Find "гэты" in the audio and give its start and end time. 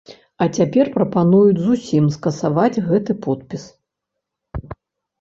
2.89-3.19